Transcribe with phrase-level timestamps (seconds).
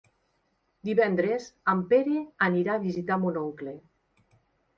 [0.89, 2.17] Divendres en Pere
[2.47, 3.77] anirà a visitar mon oncle.